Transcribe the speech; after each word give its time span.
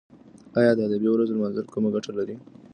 ایا 0.59 0.71
د 0.75 0.79
ادبي 0.87 1.09
ورځو 1.11 1.35
لمانځل 1.37 1.65
کومه 1.73 1.89
ګټه 1.95 2.11
لري؟ 2.17 2.35